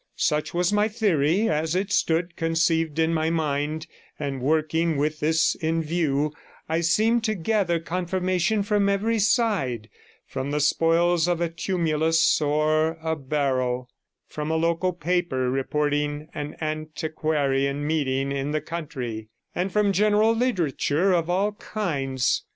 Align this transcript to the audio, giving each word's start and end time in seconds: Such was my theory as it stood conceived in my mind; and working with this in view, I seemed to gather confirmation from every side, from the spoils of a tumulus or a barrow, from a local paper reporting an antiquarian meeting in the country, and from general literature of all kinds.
Such 0.17 0.51
was 0.51 0.73
my 0.73 0.87
theory 0.87 1.47
as 1.47 1.75
it 1.75 1.91
stood 1.91 2.35
conceived 2.35 2.97
in 2.97 3.13
my 3.13 3.29
mind; 3.29 3.85
and 4.17 4.41
working 4.41 4.97
with 4.97 5.19
this 5.19 5.53
in 5.53 5.83
view, 5.83 6.33
I 6.67 6.81
seemed 6.81 7.23
to 7.25 7.35
gather 7.35 7.79
confirmation 7.79 8.63
from 8.63 8.89
every 8.89 9.19
side, 9.19 9.91
from 10.25 10.49
the 10.49 10.59
spoils 10.59 11.27
of 11.27 11.39
a 11.39 11.49
tumulus 11.49 12.41
or 12.41 12.97
a 13.03 13.15
barrow, 13.15 13.89
from 14.25 14.49
a 14.49 14.55
local 14.55 14.91
paper 14.91 15.51
reporting 15.51 16.29
an 16.33 16.55
antiquarian 16.59 17.85
meeting 17.85 18.31
in 18.31 18.53
the 18.53 18.61
country, 18.61 19.29
and 19.53 19.71
from 19.71 19.93
general 19.93 20.33
literature 20.35 21.13
of 21.13 21.29
all 21.29 21.51
kinds. 21.51 22.41